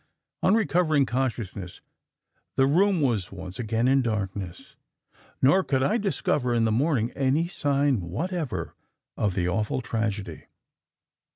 "On 0.41 0.55
recovering 0.55 1.05
consciousness, 1.05 1.79
the 2.55 2.65
room 2.65 3.01
was 3.01 3.31
once 3.31 3.59
again 3.59 3.87
in 3.87 4.01
darkness, 4.01 4.75
nor 5.43 5.63
could 5.63 5.83
I 5.83 5.99
discover 5.99 6.55
in 6.55 6.65
the 6.65 6.71
morning 6.71 7.11
any 7.11 7.47
sign 7.47 8.01
whatever 8.09 8.73
of 9.15 9.35
the 9.35 9.47
awful 9.47 9.79
tragedy. 9.79 10.45